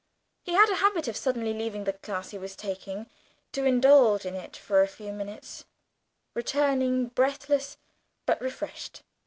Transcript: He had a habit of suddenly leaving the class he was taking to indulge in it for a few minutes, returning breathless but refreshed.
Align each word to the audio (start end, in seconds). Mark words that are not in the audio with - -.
He 0.43 0.53
had 0.55 0.67
a 0.71 0.77
habit 0.81 1.07
of 1.07 1.15
suddenly 1.15 1.53
leaving 1.53 1.83
the 1.83 1.93
class 1.93 2.31
he 2.31 2.37
was 2.39 2.55
taking 2.55 3.07
to 3.51 3.65
indulge 3.65 4.25
in 4.25 4.33
it 4.33 4.57
for 4.57 4.81
a 4.81 4.87
few 4.87 5.11
minutes, 5.13 5.63
returning 6.33 7.09
breathless 7.09 7.77
but 8.25 8.41
refreshed. 8.41 9.03